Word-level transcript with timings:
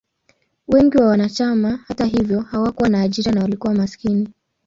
Wengi 0.67 0.97
wa 0.97 1.07
wanachama, 1.07 1.79
hata 1.87 2.05
hivyo, 2.05 2.41
hawakuwa 2.41 2.89
na 2.89 3.01
ajira 3.01 3.31
na 3.31 3.41
walikuwa 3.41 3.73
maskini. 3.75 4.29